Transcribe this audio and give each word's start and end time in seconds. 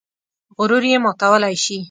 غرور 0.57 0.83
یې 0.91 0.97
ماتولی 1.03 1.55
شي. 1.63 1.77